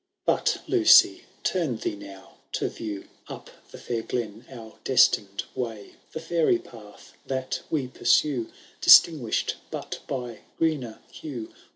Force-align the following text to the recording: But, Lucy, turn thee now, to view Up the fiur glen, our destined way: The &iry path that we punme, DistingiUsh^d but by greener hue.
But, 0.25 0.63
Lucy, 0.67 1.25
turn 1.43 1.77
thee 1.77 1.95
now, 1.95 2.37
to 2.53 2.69
view 2.69 3.07
Up 3.27 3.51
the 3.69 3.77
fiur 3.77 4.01
glen, 4.07 4.47
our 4.51 4.79
destined 4.83 5.43
way: 5.53 5.93
The 6.13 6.19
&iry 6.39 6.57
path 6.57 7.13
that 7.27 7.61
we 7.69 7.87
punme, 7.87 8.51
DistingiUsh^d 8.81 9.53
but 9.69 9.99
by 10.07 10.39
greener 10.57 10.97
hue. 11.11 11.53